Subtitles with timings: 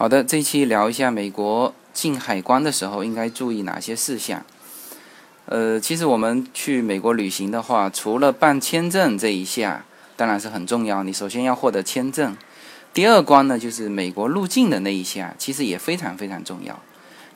[0.00, 4.42] 好的，这期聊一下美国进海关的时候应该注意哪些事项。
[5.44, 9.84] 呃，其实我们去美国旅行的话，除了办签证这一下，
[10.16, 11.02] 当然是很重要。
[11.02, 12.34] 你首先要获得签证，
[12.94, 16.80] 第二关呢就是美国入境的那一下，其实也非常非常重要。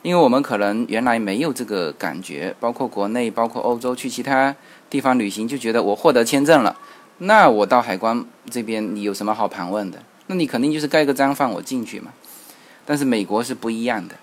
[0.01, 4.55] 因为我们可能原来没有这个感觉，包括国内，包括欧洲，去其他
[4.89, 6.75] 地方旅行就觉得我获得签证了，
[7.19, 10.01] 那我到海关这边你有什么好盘问的？
[10.25, 12.11] 那你肯定就是盖个章放我进去嘛。
[12.85, 14.15] 但是美国是不一样的，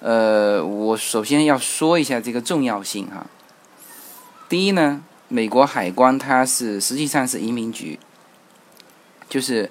[0.00, 3.26] 呃，我首先要说一下这个重要性哈。
[4.48, 7.98] 第一呢，美国海关它是实际上是移民局，
[9.28, 9.70] 就是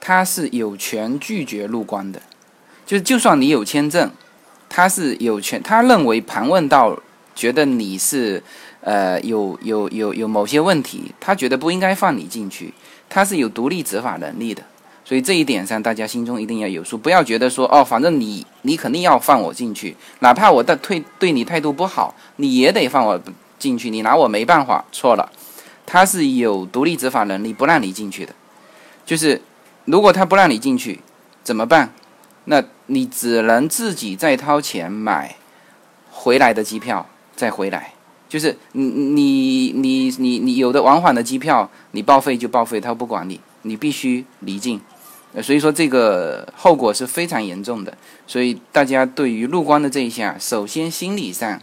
[0.00, 2.20] 它是有权拒绝入关的，
[2.84, 4.10] 就是就算你有签证，
[4.68, 6.98] 他是有权，他认为盘问到
[7.34, 8.42] 觉得你是
[8.80, 12.74] 呃有有有有某些问题，他觉得不应该放你进去，
[13.08, 14.64] 他是有独立执法能力的。
[15.04, 23.20] 所以这一点上，大家心中一定要有数，不要觉得说哦，反正你你肯定要放我进去，哪怕我的退对你态度不好，你也得放我
[23.58, 24.84] 进去，你拿我没办法。
[24.90, 25.30] 错了，
[25.84, 28.34] 他是有独立执法能力，不让你进去的。
[29.04, 29.42] 就是
[29.84, 31.00] 如果他不让你进去，
[31.42, 31.92] 怎么办？
[32.46, 35.36] 那你只能自己再掏钱买
[36.10, 37.92] 回来的机票再回来。
[38.26, 44.80] 就是你你你你你有的往返的机票，你报废就报废，他不管你，你必须离境。
[45.42, 47.92] 所以说这个后果是非常严重的，
[48.24, 51.60] 所以大家对于入关的这一项，首先心理上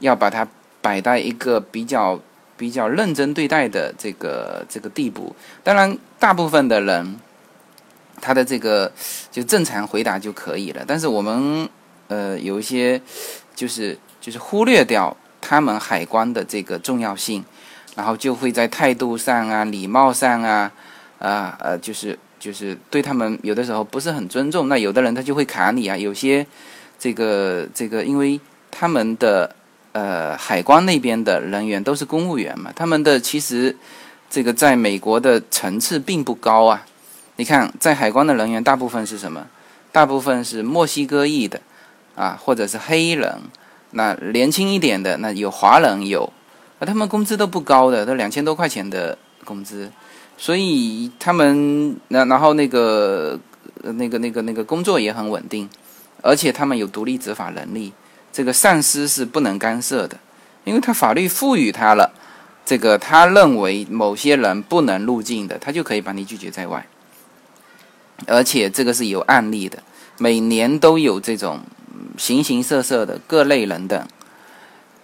[0.00, 0.46] 要把它
[0.82, 2.20] 摆在一个比较
[2.56, 5.34] 比较认真对待的这个这个地步。
[5.62, 7.16] 当然，大部分的人
[8.20, 8.92] 他的这个
[9.30, 11.66] 就正常回答就可以了，但是我们
[12.08, 13.00] 呃有一些
[13.54, 17.42] 就是就是忽略掉他们海关的这个重要性，
[17.96, 20.70] 然后就会在态度上啊、礼貌上啊
[21.18, 22.18] 啊呃就是。
[22.44, 25.96] 就是对他们有的时候不是很尊重，那有的人他就会卡你啊。
[25.96, 26.46] 有些
[26.98, 28.38] 这个这个，因为
[28.70, 29.56] 他们的
[29.92, 33.74] 呃海关那边的人员都是公务员嘛，他们的其实
[34.28, 36.84] 这个在美国的层次并不高啊。
[37.36, 39.46] 你看，在海关的人员大部分是什么？
[39.90, 41.62] 大部分是墨西哥裔的
[42.14, 43.38] 啊，或者是黑人。
[43.92, 46.30] 那年轻一点的，那有华人有，
[46.78, 49.16] 啊，他们工资都不高的，都两千多块钱的
[49.46, 49.90] 工资。
[50.36, 53.38] 所以他们然然后那个
[53.82, 55.68] 那个那个那个工作也很稳定，
[56.22, 57.92] 而且他们有独立执法能力，
[58.32, 60.18] 这个上司是不能干涉的，
[60.64, 62.12] 因为他法律赋予他了，
[62.66, 66.84] 这个他认为某些人不能入境的，他就可以把你拒绝在外，
[68.26, 69.82] 而且这个是有案例的，
[70.18, 71.60] 每年都有这种
[72.18, 74.08] 形形色色的各类人等，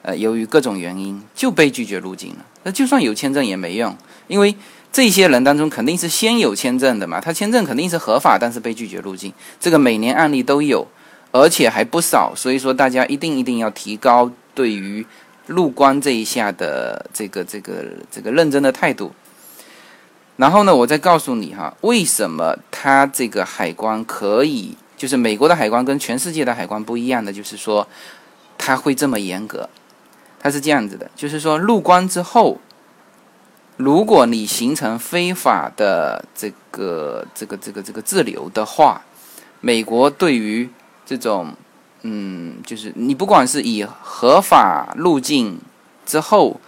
[0.03, 4.57] 呃，由于各种原因就被拒绝入境了，那就算有签证也没用，因为。
[4.93, 10.84] 这些人当中肯定是先有签证的嘛，他签证肯定是合法，但是被拒绝入境，这个每年案例都有，
[11.31, 15.06] 而且还不少，所以说大家一定一定要提高对于
[15.47, 19.12] 入关这一下的这个这个这个认真的态度。
[20.37, 27.87] 然后呢，我再告诉你哈，为什么他这个海关可以，就是美国的海关跟全世界的海关不一样的，就是说
[28.59, 29.69] 他会这么严格，
[30.41, 32.59] 他是这样子的，就是说入关之后。
[33.81, 39.01] 如果你形成非法的这个这个这个这个滞留的话，
[39.63, 40.69] 美国对于
[41.07, 41.55] 这种
[42.03, 45.59] 嗯，就是你不管是以合法路径
[46.05, 46.61] 之后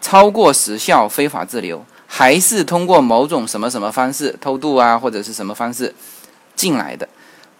[0.00, 5.94] 超过时效非法滞留，还是通过某种什么什么方式偷渡啊，或者是什么方式
[6.54, 7.06] 进来的，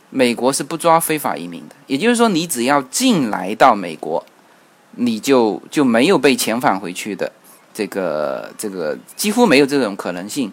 [0.08, 1.76] 美国是不抓非法移民的。
[1.86, 4.24] 也就是说，你只要进来到美国，
[4.92, 7.30] 你就就没有被遣返回去的。
[7.76, 10.50] 这个这个几乎没有这种可能性。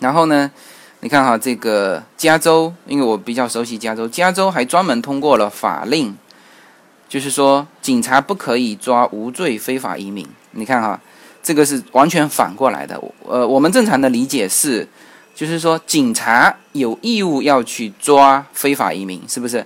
[0.00, 0.50] 然后呢，
[1.00, 6.16] 你看哈，这个加州，因为我比较熟悉加州，加州还专门通过了法令，
[7.08, 10.26] 就是说警察不可以抓无罪非法移民。
[10.50, 11.00] 你看哈，
[11.44, 13.00] 这个是完全反过来的。
[13.28, 14.88] 呃，我们正常的理解是，
[15.32, 19.64] 就是说警察有义务要去抓非法移民，是不是？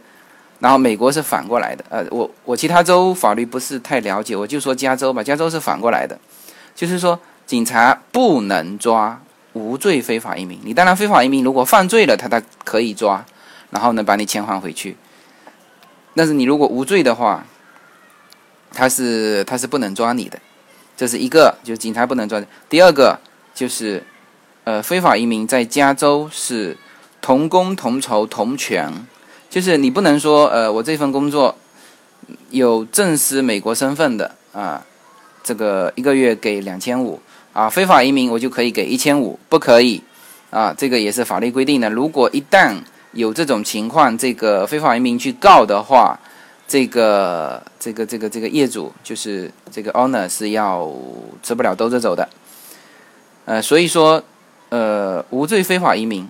[0.60, 1.82] 然后美国是反过来的。
[1.88, 6.18] 呃，我我其他州法律不是太了解，我就说加州吧，加州是反过来的。
[6.80, 9.20] 就是说，警察不能抓
[9.52, 10.58] 无罪非法移民。
[10.64, 13.22] 你当然非法移民如果犯罪了，他他可以抓，
[13.68, 14.96] 然后呢把你遣返回去。
[16.14, 17.44] 但是你如果无罪的话，
[18.72, 20.38] 他是他是不能抓你的。
[20.96, 22.42] 这是一个，就是警察不能抓。
[22.70, 23.20] 第二个
[23.54, 24.02] 就是，
[24.64, 26.78] 呃，非法移民在加州是
[27.20, 28.90] 同工同酬同权，
[29.50, 31.54] 就是你不能说，呃，我这份工作
[32.48, 34.86] 有正式美国身份的啊。
[35.42, 37.20] 这个一个月给两千五
[37.52, 40.02] 啊，非法移民我就可以给一千五，不可以
[40.50, 41.88] 啊，这个也是法律规定的。
[41.90, 42.76] 如果一旦
[43.12, 46.18] 有这种情况，这个非法移民去告的话，
[46.68, 50.88] 这个这个这个这个业主就是这个 owner 是要
[51.42, 52.28] 吃不了兜着走的。
[53.46, 54.22] 呃，所以说，
[54.68, 56.28] 呃，无罪非法移民，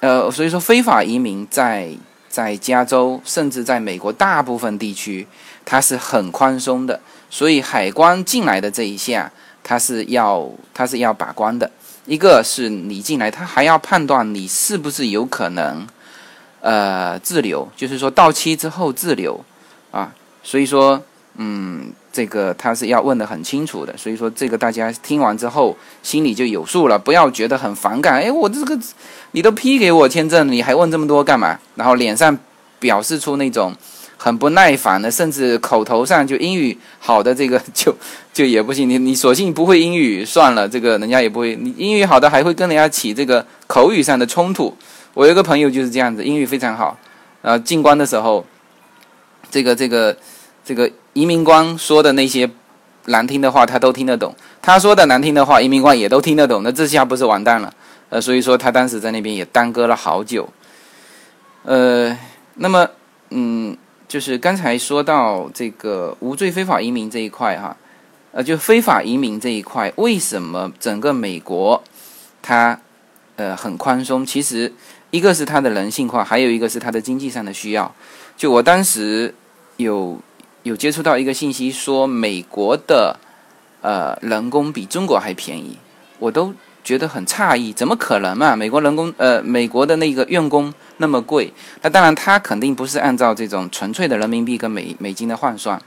[0.00, 1.90] 呃，所以说非法移民在
[2.28, 5.26] 在加州甚至在美国大部分地区，
[5.64, 7.00] 它是很宽松的。
[7.30, 9.30] 所以海关进来的这一下，
[9.62, 11.70] 它是要它是要把关的。
[12.06, 15.86] 一个是你进来，他还要判断你是不是有可能，
[16.62, 19.44] 呃，滞留，就是说到期之后滞留，
[19.90, 20.10] 啊，
[20.42, 21.02] 所以说，
[21.36, 23.94] 嗯，这个他是要问的很清楚的。
[23.98, 28.22] 所以说，这个大家听完之后心里就有数了，不要觉得很反感。
[28.22, 28.78] 哎，我这个
[29.32, 31.58] 你都批给我签证，你还问这么多干嘛？
[31.74, 32.38] 然后脸上
[32.78, 33.74] 表示出那种。
[34.20, 37.94] 很不耐烦的，甚至口头上就英语好的这个就
[38.32, 38.90] 就也不行。
[38.90, 41.54] 你你索性不会英语算了，这个人家也不会。
[41.54, 44.76] 你英语好的还会跟人家起这个口语上的冲突。
[45.14, 46.98] 我有一个朋友就是这样子，英语非常好，
[47.42, 48.44] 然后进关的时候，
[49.50, 50.16] 这个这个
[50.64, 52.50] 这个移民官说的那些
[53.06, 57.72] 难听的话他都听得懂，他说的难听的话移民官也都听得懂，那这下不是完蛋了？
[58.10, 60.48] 呃，所以说他当时在那边也耽搁了好久。
[61.62, 62.18] 呃，
[62.54, 62.88] 那么
[63.30, 63.76] 嗯。
[64.08, 67.76] 就是刚才说到这个无罪非法移民这一块哈，
[68.32, 71.82] 呃，就非法移民这一块，为什么整个美国
[72.40, 72.80] 它
[73.36, 74.24] 呃很宽松？
[74.24, 74.72] 其实
[75.10, 77.94] 一个是它的人性化，还有一个是它的经济上的需要。
[78.34, 79.34] 就我当时
[79.76, 80.18] 有
[80.62, 83.18] 有接触到一个信息，说美国的
[83.82, 85.76] 呃人工比中国还便宜，
[86.18, 86.54] 我都
[86.88, 88.56] 觉得很诧异，怎么可能嘛？
[88.56, 90.72] 美国人工呃美国的那个用工。
[91.00, 91.52] 那么贵，
[91.82, 95.80] 那当然，他肯定不是按照这种纯粹的人民币跟美美金的换算，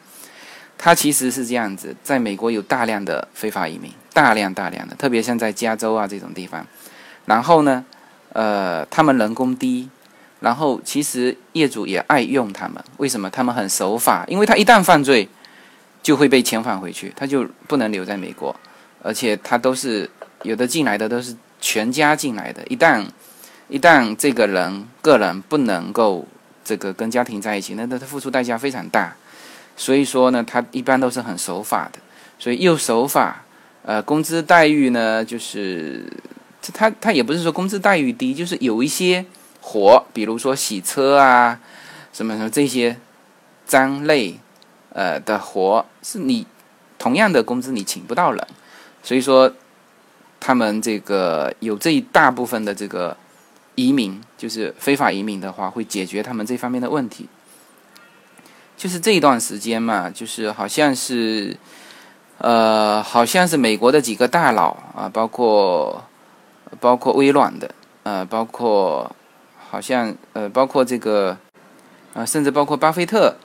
[0.78, 1.94] 他其实是这样子。
[2.04, 6.64] 在美国有大量的非法移民，大量大量的，特别像在加州啊这种地方。
[7.26, 7.84] 然后呢，
[8.34, 9.90] 呃，他们人工低，
[10.40, 12.82] 然后其实业主也爱用他们。
[12.98, 13.28] 为什么？
[13.30, 15.28] 他们很守法，因为他一旦犯罪，
[16.04, 18.56] 就会被遣返回去，他就不能留在美国。
[19.04, 20.08] 而且他都是
[20.44, 23.06] 有的进来的都是全家进来的，一旦。
[23.74, 26.28] 一旦这个人个人不能够
[26.62, 29.16] 这个跟家庭在一起，那他他付出代价非常大。
[29.78, 32.00] 所以说呢，他一般都是很守法的。
[32.38, 33.46] 所以又守法，
[33.84, 36.06] 呃，工资待遇呢，就是
[36.74, 39.26] 他他也不是说工资待遇低，就是有一些
[39.62, 41.58] 活，比如说洗车啊，
[42.12, 42.98] 什么什么这些
[43.66, 44.38] 脏累
[44.92, 46.46] 呃的活，是你
[47.00, 48.46] 同样的工资你请不到人。
[49.02, 49.54] 所以说，
[50.42, 53.16] 他们这个有这一大部分的这个。
[53.76, 57.28] 移民就是非法移民的话，会解决他们这方面的问题。
[58.76, 61.56] 就是这一段时间嘛，就是好像是，
[62.38, 66.04] 呃，好像是美国的几个大佬啊，包括
[66.82, 67.74] 包括微软的，
[68.04, 69.16] 呃，包括
[69.70, 71.38] 好像呃，包括这个
[72.14, 73.38] 啊，甚至包括巴菲特，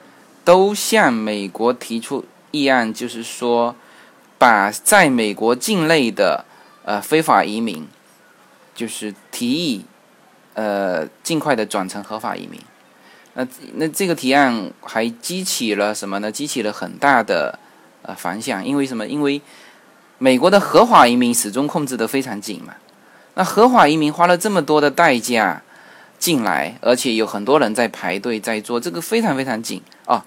[0.45, 3.77] 都向美国提出议案，就是说，
[4.39, 6.46] 把在美国境内的
[6.87, 7.87] 呃非法移民，
[8.75, 9.85] 就是提议。
[10.59, 12.59] 呃，尽快的转成合法移民。
[13.35, 16.33] 那那这个提案还激起了什么呢？
[16.33, 17.59] 激起了很大的
[18.01, 18.65] 呃反响。
[18.65, 19.07] 因为什么？
[19.07, 19.43] 因为
[20.17, 22.73] 美国的合法移民始终控制的非常紧嘛。
[23.35, 25.63] 那合法移民花了这么多的代价
[26.19, 30.25] 进来，而且有很多人在排队在做，这个非常非常紧啊。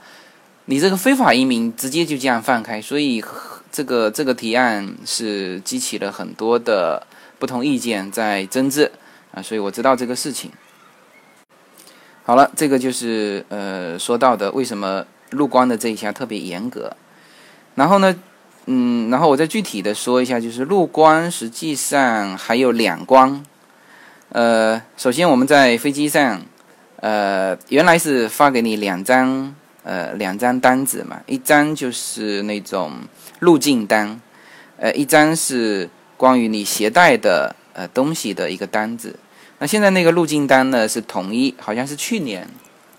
[0.66, 3.20] 你这个非法移民直接就这样放开，所以
[3.72, 7.06] 这个这个提案是激起了很多的
[7.38, 8.92] 不同意见在争执。
[9.32, 10.52] 啊，所以我知道这个事情。
[12.24, 16.96] 好了，这个就是呃说到的为什么入关的这一项特别严格。
[17.76, 18.16] 然后呢，
[18.66, 23.44] 嗯，然后我再具体的说一下，就是入关实际上还有两关。
[24.30, 26.42] 呃，首先我们在飞机上，
[26.98, 32.94] 呃，原来是发给你两张呃两张单子嘛，一张就是那种
[33.39, 34.22] 入境单，
[34.77, 37.55] 呃，一张是关于你携带的。
[37.72, 39.17] 呃，东西的一个单子，
[39.60, 42.46] 那现在那个入境单呢是统一，好像是去年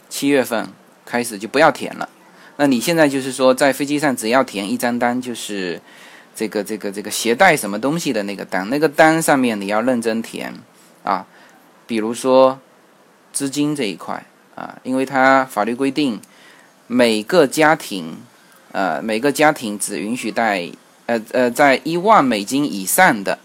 [0.09, 0.67] 七月份
[1.05, 2.09] 开始就不要填了。
[2.57, 5.79] 那你现在就是说，在飞机上只要填一张单，就是
[6.35, 10.55] 这个这个这个携带什么东西的那个单，那个单上面你要认真填
[11.03, 11.27] 啊。
[11.87, 12.59] 比如说
[13.31, 16.19] 资金这一块啊，因为它法律规定
[16.87, 18.17] 每个家庭
[18.73, 20.69] 呃每个家庭只允许带
[21.07, 23.39] 呃呃在一万美金以上的。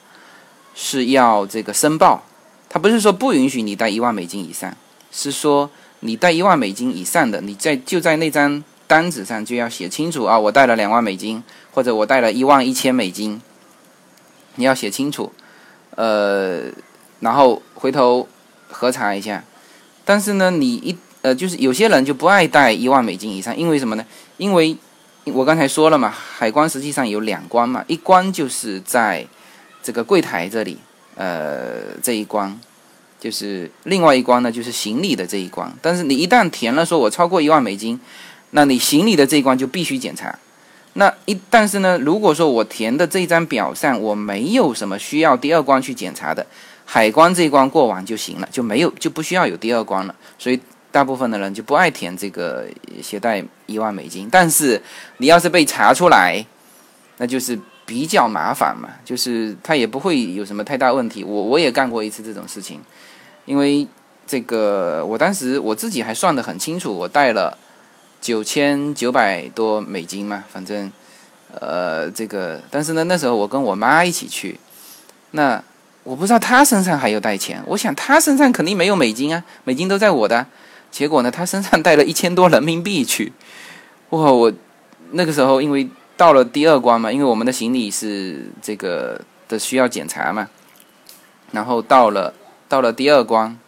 [0.77, 2.21] 是要这个申报，
[2.67, 4.75] 他不是说不允许你带一万美金以上，
[5.09, 11.41] 是说你带一万美金以上的，你在就在那张单子上就要写清楚啊，我带了两万美金，
[11.71, 13.41] 或者我带了一万一千美金，
[14.55, 15.31] 你要写清楚，
[15.91, 16.63] 呃，
[17.21, 18.27] 然后回头
[18.69, 19.45] 核查一下，
[20.03, 24.05] 但是呢，你一呃，就是有些人就不爱带一万美金以上，因为什么呢？
[24.35, 24.75] 因为
[25.31, 29.25] 我刚才说了嘛，海关实际上有两关嘛，一关就是在
[29.81, 30.77] 这个柜台这里，
[31.15, 32.59] 呃，这一关，
[33.19, 35.73] 就是另外一关呢，就是行李的这一关。
[35.81, 37.99] 但是你一旦填了说我超过一万美金，
[38.51, 40.37] 那你行李的这一关就必须检查。
[40.93, 46.45] 那一但是呢，如果说我填的这张表上我没有什么需要第二关去检查的，
[46.85, 50.13] 海关这一关过完就行了，就没有就不需要有第二关了。
[50.37, 50.59] 所以。
[50.95, 52.65] 大部分的人就不爱填这个
[53.03, 54.81] 携带一万美金，但是
[55.17, 56.45] 你要是被查出来，
[57.17, 61.21] 那就是比较麻烦嘛，就是他也不会有什么太大问题。
[61.21, 62.79] 我我也干过一次这种事情，
[63.43, 63.85] 因为
[64.25, 67.57] 这个我当时我自己还算得很清楚，我带了
[68.21, 70.89] 九千九百多美金嘛，反正
[71.59, 74.57] 呃这个，但是呢那时候我跟我妈一起去，
[75.31, 75.61] 那
[76.03, 80.47] 我不知道她身上还有带钱，我想她身上肯定没有美金啊，美金都在我的。
[80.95, 83.33] 结果呢，他身上带了一千多人民币去，
[84.11, 84.31] 哇！
[84.31, 84.49] 我
[85.11, 90.47] 那个时候因为到了第二关嘛，因为我们的行李是这个的需要检查嘛，
[91.51, 92.33] 然后到了
[92.69, 93.59] 到了第二关，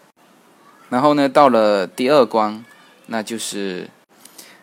[0.88, 2.64] 然后呢到了第二关，
[3.08, 3.90] 那就是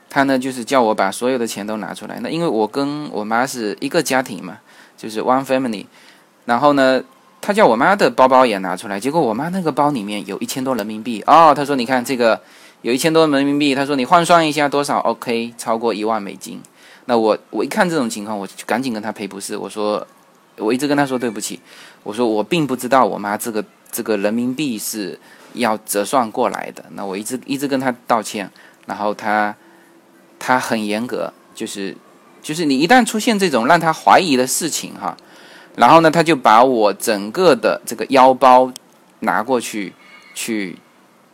[0.09, 2.18] 他呢就是叫我把所有的钱都拿出来。
[2.21, 4.56] 那因为我跟我妈是一个家庭嘛，
[4.97, 5.85] 就是 one family，
[6.47, 7.04] 然后呢。
[7.47, 11.53] 他叫我妈的包包也拿出来，结果我妈那个包里面有一千多人民币哦。
[11.55, 12.41] 他说：“你看这个
[12.81, 16.59] 有一千多人民币。”他说：“你换算一下多少？OK，超过一万美金。”
[17.05, 19.55] 那我我一看这种情况，我就赶紧跟他赔不是。
[19.55, 20.07] 我说
[20.57, 21.61] ：“我一直跟他说对不起。”
[22.03, 25.21] 我说：“我并不知道我妈这个这个人民币是
[25.53, 28.51] 要折算过来的。”那我一直一直跟他道歉，
[28.87, 29.55] 然后他
[30.39, 31.95] 他很严格，就是
[32.43, 35.15] 就是你一旦出现这种让他怀疑的事情哈。
[35.76, 38.73] 然后呢，他就把我整个的这个腰包
[39.21, 39.93] 拿过去，
[40.35, 40.76] 去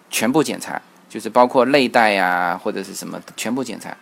[0.09, 3.95] 全部检查，就是包括内袋呀或者是什么全部检查，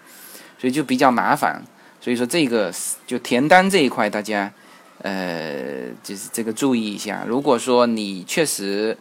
[0.58, 1.60] 所以就比较麻烦。
[2.00, 2.72] 所以说这个
[3.06, 4.50] 就填单这一块，大家
[5.02, 7.24] 呃就是这个注意一下。
[7.26, 8.96] 如果说你确实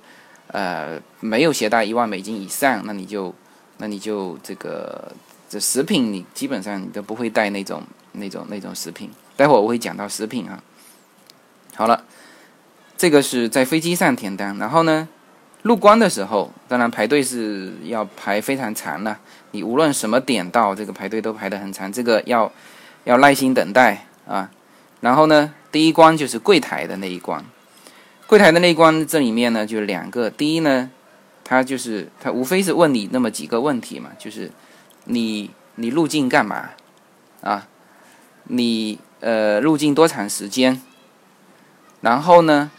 [0.47, 3.33] 呃没有携带一万美金以上，那你就
[3.77, 5.11] 那你就这个
[5.47, 9.11] 这食品你基本上你都不会带那种那种那种食品。
[9.35, 10.61] 待会儿我会讲到食品啊。
[11.77, 12.03] 好了，
[12.97, 15.07] 这个是在飞机上填单，然后呢，
[15.61, 19.15] 入关的时候，当然排队是要排非常长的。
[19.51, 22.51] 你无论什么点到，这个排队都排得很长，这个要
[23.03, 24.49] 要耐心等待啊。
[25.01, 27.45] 然后呢，第一关就是柜台的那一关，
[28.25, 30.31] 柜台的那一关，这里面呢就两个。
[30.31, 30.89] 第一呢，
[31.43, 34.49] 他就是他无非是问你那么几个问题嘛，就是
[35.05, 36.71] 你你入境干嘛
[37.41, 37.67] 啊？
[38.45, 40.81] 你呃入境多长时间？
[42.01, 42.69] 然后呢，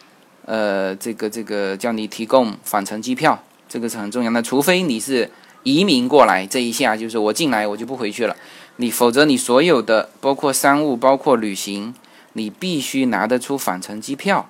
[0.44, 4.42] 呃，这个这个叫你提供返程机票，这个是很重要的。
[4.42, 5.30] 除非你是
[5.64, 8.36] 移民过来，这一下就是我进来我就不回去了。
[8.76, 11.92] 你否则你所有的包括商务、包括旅行，
[12.34, 14.48] 你必须拿得出返程机票。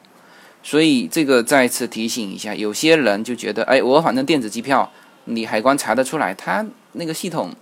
[0.62, 4.92] 所以这个再次提醒一下，有些人就觉得，哎，我反正电子机票，
[5.24, 7.54] 你海关查得出来，他那个系统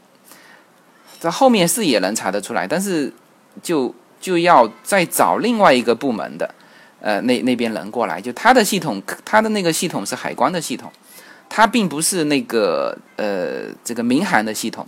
[1.21, 3.13] 在后面是也能查得出来，但是
[3.63, 6.53] 就就要再找另外一个部门的。
[7.01, 10.91] 呃，那那边人过来，就他的系统，他的那个系统是海关的系统，
[11.49, 14.87] 他并不是那个呃这个民航的系统，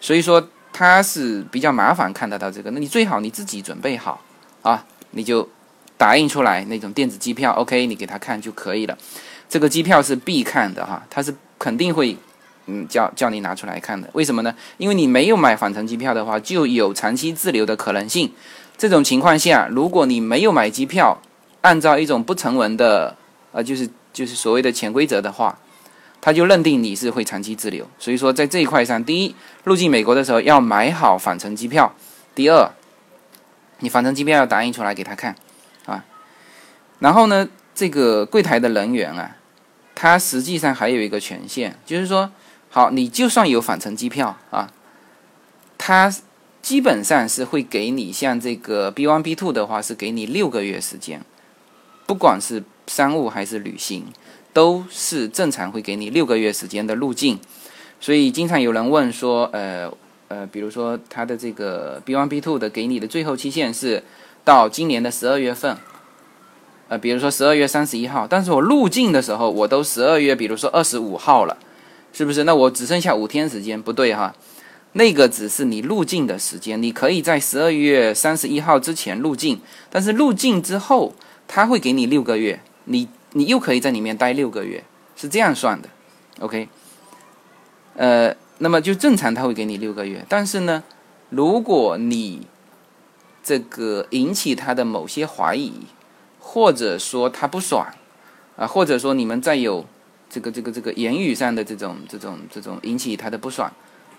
[0.00, 2.70] 所以说他是比较麻烦看得到这个。
[2.72, 4.22] 那你最好你自己准备好
[4.62, 5.48] 啊，你就
[5.96, 8.96] 打印出来那种电子机票，OK，你给他看就可以了。
[9.48, 12.16] 这个机票是必看的哈，他是肯定会
[12.66, 14.08] 嗯叫叫你拿出来看的。
[14.12, 14.54] 为什么呢？
[14.76, 18.30] 因为你没有买返程机票的话，就有长期滞留的可能性。
[18.76, 21.18] 这种情况下，如果你没有买机票，
[21.62, 23.16] 按照一种不成文的，
[23.52, 25.58] 呃，就是就是所谓的潜规则的话，
[26.20, 27.86] 他就认定你是会长期滞留。
[27.98, 29.34] 所以说，在这一块上，第一，
[29.64, 31.92] 入境美国的时候要买好返程机票；
[32.34, 32.70] 第二，
[33.80, 35.34] 你返程机票要打印出来给他看，
[35.86, 36.04] 啊。
[37.00, 39.36] 然后呢，这个柜台的人员啊，
[39.94, 42.30] 他实际上还有一个权限，就是说，
[42.70, 44.72] 好，你就算有返程机票啊，
[45.76, 46.14] 他
[46.62, 51.22] 基本上是会给你像这个 B one B two 的话，是给你六个月时间。
[52.06, 54.04] 不管是商务还是旅行，
[54.52, 57.38] 都是正常会给你六个月时间的入境。
[58.00, 59.90] 所以经常有人问说，呃
[60.28, 64.04] 呃，比如说他的这个 B one B two 的给你的最后期限是
[64.44, 65.76] 到今年的十二月份，
[66.88, 71.56] 呃，比如说十二月三十一号，但是我入境的时候我都十二月，比如说二十五号了，
[72.12, 72.44] 是不是？
[72.44, 74.32] 那我只剩下五天时间，不对哈？
[74.92, 79.60] 那个只是你入境的时间，你可以在十二月三十一号之前入境，
[79.90, 81.12] 但是入境之后。
[81.48, 84.84] 他会给你六个月，你你又可以在里面待六个月，
[85.16, 85.88] 是这样算的
[86.40, 86.68] ，OK。
[87.94, 90.24] 呃，那么就正常他会给你六个月。
[90.28, 90.84] 但是呢，
[91.30, 92.46] 如果你
[93.42, 95.72] 这个引起他的某些怀疑，
[96.40, 97.86] 或者说他不爽
[98.56, 99.86] 啊，或者说你们再有
[100.28, 103.72] 这个这个这个言语上的这种这种这种引起他的不爽，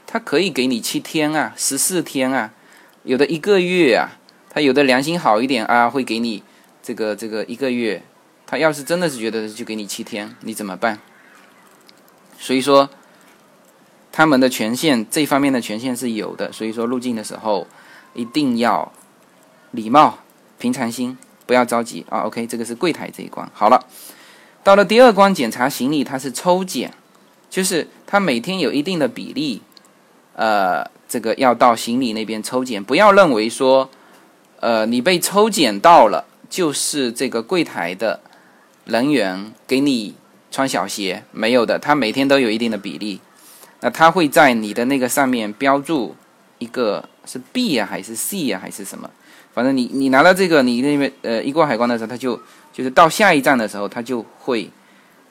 [0.05, 2.53] 他可以给你七天啊，十四天啊，
[3.03, 4.17] 有的一个月啊，
[4.50, 6.43] 他有的良心好一点啊，会给你
[6.88, 8.01] 这个这个一个月。
[8.50, 11.00] 他要是真的是觉得就给你七天，你怎么办？
[12.39, 12.89] 所以说，
[14.10, 16.50] 他们的权限这方面的权限是有的。
[16.53, 17.67] 所以说入境的时候
[18.13, 18.94] 一定要
[19.72, 20.20] 礼貌、
[20.58, 22.22] 平常心，不要着急啊。
[22.22, 23.51] OK，这个是柜台这一关。
[23.53, 23.86] 好了，
[24.63, 26.94] 到了第二关检查行李，它是抽检，
[27.50, 29.62] 就是他每天有一定的比例，
[30.36, 32.82] 呃，这个要到行李那边抽检。
[32.82, 33.89] 不要认为说，
[34.62, 38.22] 呃，你被抽检到了，就是这个柜台的。
[38.88, 40.16] 人员给你
[40.50, 43.20] 穿小鞋没有的，他每天都有一定的比例，
[43.82, 46.16] 那他会在你的那个上面标注
[46.58, 49.12] 一个是 B 啊还是 C 啊还是什么，
[49.54, 54.70] 反正你你拿到这个，你那边呃一过海关的时候，他就就是到下一站的时候，他就会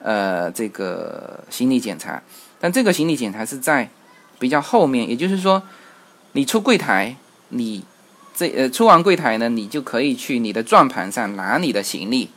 [0.03, 2.21] 呃这个行李检查，
[2.59, 3.89] 但这个行李检查是在
[4.37, 5.63] 比较后面，也就是说
[6.33, 7.15] 你出柜台，
[7.49, 7.83] 你
[8.37, 12.29] 这呃出完柜台呢，你就可以去你的转盘上拿你的行李。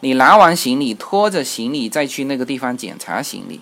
[0.00, 3.60] 你拿完行李，拖着行李再去那个地方检查行李，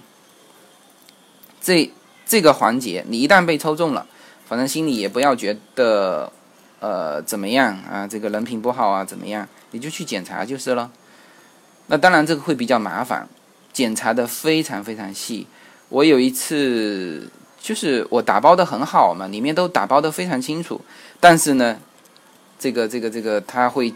[1.61, 1.91] 这
[2.27, 4.07] 这个环节，你一旦被抽中了，
[4.45, 6.31] 反正心里也不要觉得
[6.81, 10.91] 呃怎么样啊，这个人品不好啊怎么样，你就去检查就是了。
[11.87, 13.29] 那当然这个会比较麻烦，
[13.73, 15.47] 检查的非常非常细。
[15.89, 20.81] 我有一次就是我打包的很好嘛，里面都打包的非常清楚，
[21.25, 21.79] 但是呢，
[22.59, 23.95] 这个这个这个他会。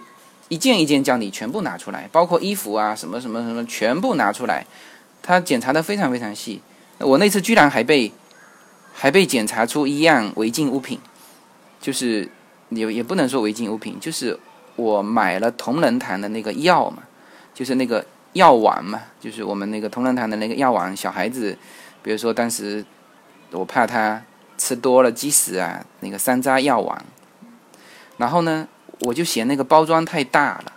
[0.51, 4.65] 一件一件叫你全部拿出来，包括衣服啊，什么什么什么，全部拿出来。
[5.21, 6.63] 他检查的非常非常细。
[7.01, 8.11] 我那次居然还被
[8.95, 10.99] 还被检查出一样违禁物品，
[11.79, 12.27] 就是
[12.71, 14.41] 也也不能说违禁物品，就是
[14.77, 17.03] 我买了同仁堂的那个药嘛，
[17.53, 20.97] 就是那个药丸嘛，就是我们那个同仁堂的那个药丸。
[20.97, 21.55] 小孩子，
[22.03, 22.83] 比如说当时
[23.51, 24.23] 我怕他
[24.57, 27.05] 吃多了积食啊，那个山楂药丸，
[28.19, 28.69] 然后呢。
[29.03, 30.73] 我就嫌那个包装太大了，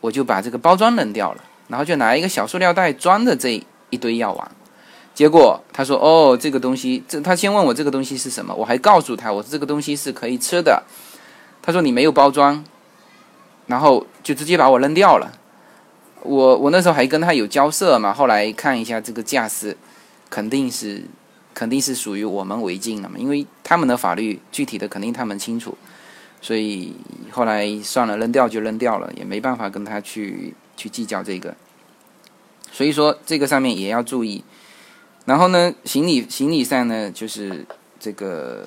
[0.00, 4.50] 我就把这个包装扔掉了，然后就拿一个小塑料袋装着这一堆药丸。
[5.14, 10.82] 结果他说：“哦，这个东西，这他先问我这个东西是什么，我还告诉他我这个东西是可以吃的。”
[11.60, 12.64] 他说：“你没有包装，
[13.66, 15.30] 然后就直接把我扔掉了。”
[16.24, 19.76] 我我那时候还跟他有交涉嘛，后来看一下这个架势，
[20.30, 21.04] 肯定是
[21.52, 25.76] 肯定是属于我们违禁了嘛，因为他们的法律具体的肯定他们清楚。
[26.46, 26.94] 所以
[27.32, 31.52] 后来算了，扔掉就扔掉了，也没办法跟他去去计较这个。
[32.70, 34.44] 所以说这个上面也要注意。
[35.24, 37.66] 然后呢，行李行李上呢，就是
[37.98, 38.64] 这个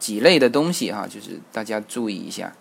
[0.00, 2.52] 几类的东西哈，就是大家注意一下。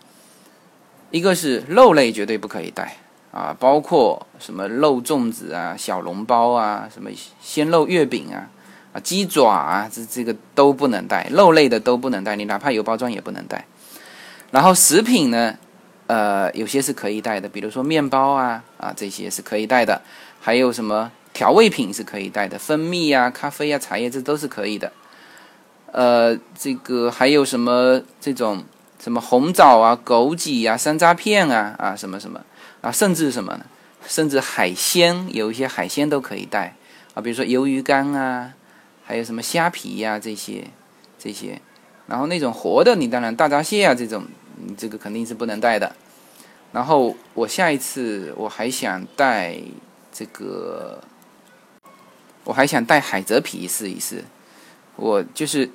[1.09, 2.97] 一个是肉类绝对不可以带
[3.31, 7.09] 啊，包括什么肉粽子啊、小笼包啊、什么
[7.41, 8.51] 鲜肉月饼啊、
[8.93, 13.65] 啊鸡爪啊，这这个都不能带，肉类的都不能带，你哪怕有包装也不能带。
[14.51, 15.55] 然后食品呢，
[16.07, 20.01] 呃，有些是可以带的，比如说面包啊，啊，这些是可以带的。
[20.41, 24.91] 还有什么调味品是可以带的，蜂蜜啊、咖啡啊、茶叶，这都是可以的。
[25.91, 28.63] 呃，这个还有什么这种
[28.99, 32.41] 什么红枣啊、枸杞啊、山楂片啊，啊，什么什么
[32.81, 33.65] 啊，甚至什么呢？
[34.07, 36.73] 甚至海鲜，有一些海鲜都可以带
[37.13, 38.53] 啊，比如说鱿鱼干啊，
[39.05, 40.63] 还有什么虾皮呀，这些
[41.19, 41.61] 这些。
[42.07, 44.25] 然后那种活的，你当然大闸蟹啊这种。
[44.65, 45.95] 你这个肯定是不能带的。
[46.71, 49.57] 然后我下一次我还想带
[50.11, 51.01] 这个，
[52.43, 54.23] 我还想带海蜇皮试一试。
[54.95, 55.69] 我就是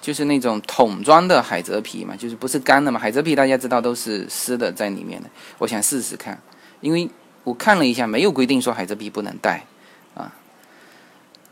[0.00, 2.98] 就是那种桶装的海蜇皮嘛，就是不是干的嘛。
[2.98, 5.28] 海蜇皮大家知道都是湿的在里面的。
[5.58, 6.40] 我想试试看，
[6.80, 7.08] 因为
[7.44, 9.66] 我看了一下，没有规定说海蜇皮不能带
[10.14, 10.32] 啊。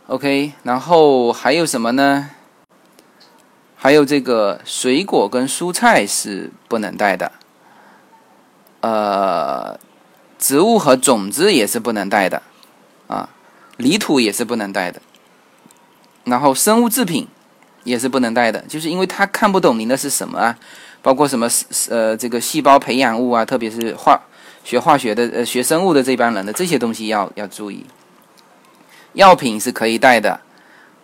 [0.06, 2.30] OK，然后还有什么呢？
[3.80, 7.30] 还有这个水果跟蔬菜是不能带的，
[8.80, 9.78] 呃，
[10.36, 12.42] 植物和种子也是不能带的，
[13.06, 13.28] 啊，
[13.76, 15.00] 泥土也是不能带的，
[16.24, 17.28] 然后生物制品
[17.84, 20.58] 也是不能带的，就是因为他看不懂你那是什么啊，
[21.00, 21.48] 包括什么
[21.88, 24.20] 呃这个细胞培养物啊，特别是化
[24.64, 27.86] 学化学的呃学生物的这帮人的这些东西要要注意，
[29.12, 30.40] 药品是可以带的。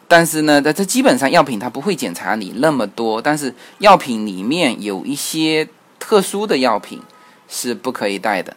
[0.07, 7.01] 但是呢，在这基本上药品它不会检查你那么多，但是药品里面有一些特殊的药品
[7.49, 8.57] 是不可以带的，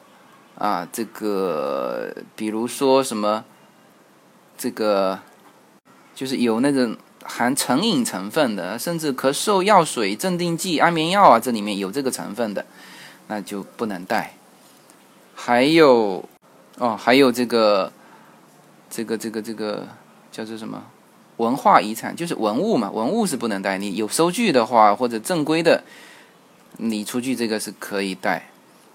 [0.58, 3.46] 啊，这个比如说什么，
[4.58, 5.20] 这个
[6.14, 12.66] 就是有那种含成瘾成分的，甚至咳嗽药水、镇定剂、安眠药啊，这里面有这个成分的，
[13.28, 14.34] 那就不能带。
[15.34, 16.28] 还有，
[16.78, 17.92] 哦，还有这个，
[18.90, 19.88] 这个这个这个
[20.32, 20.84] 叫做什么？
[21.38, 23.78] 文化遗产就是文物嘛，文物是不能带。
[23.78, 25.84] 你有收据的话，或者正规的，
[26.78, 28.50] 你出具这个是可以带。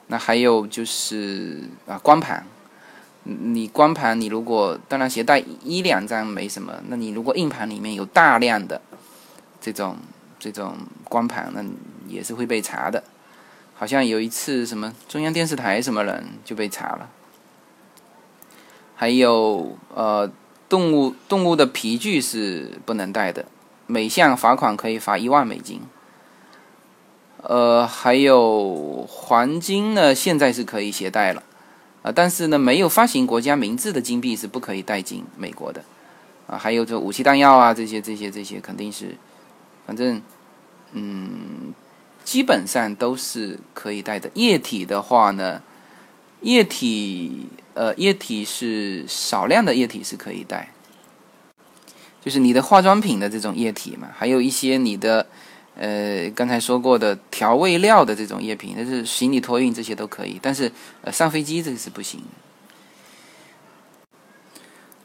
[0.09, 2.45] 那还有就是啊，光盘。
[3.23, 8.81] 你光盘，你如果当然携带一两张没什么，那你如果硬盘里面有大量的
[9.61, 9.97] 这种
[10.41, 11.65] 这种光盘，那
[12.09, 13.05] 也是会被查的。
[13.77, 17.09] 好像有一次什么中央电视台什么人就被查了。
[18.97, 20.29] 还有呃。
[20.73, 23.45] 动物动物的皮具是不能带的，
[23.87, 25.83] 每项罚款可以罚一万美金。
[27.43, 31.43] 呃，还有黄金呢，现在是可以携带了，
[32.01, 35.85] 啊，但是呢，没有发行国家名字的金币是不可以带进美国的，
[36.47, 39.15] 啊，还有这武器弹药啊，这些这些这些肯定是，
[39.87, 40.23] 反正，
[40.93, 41.75] 嗯，
[42.25, 44.31] 基本上都是可以带的。
[44.33, 45.61] 液体的话呢，
[46.43, 47.47] 液体。
[47.75, 50.71] 呃，液体是少量的液体是可以带，
[52.23, 55.27] 就是你的化妆品的这种液体嘛，还有一些你的
[55.75, 62.21] 呃刚才说过的调味料的这种液品，那是行李托运这些都可以，但是呃上飞机这个是不行。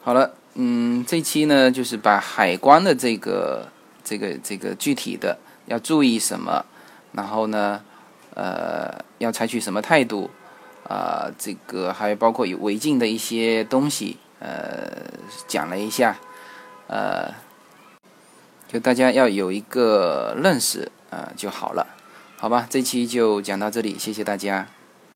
[0.02, 3.72] 好了，嗯，这期呢就是把海关的这个
[4.04, 6.66] 这个这个具体的要注意什么，
[7.14, 7.82] 然后呢
[8.34, 10.30] 呃要采取什么态度。
[10.88, 14.90] 啊，这个还有包括有违禁的一些东西，呃，
[15.48, 16.18] 讲了一下，
[16.88, 17.34] 呃，
[18.68, 21.86] 就大家要有一个认识，呃，就好了，
[22.38, 22.66] 好吧？
[22.70, 24.68] 这期就讲到这里，谢谢大家。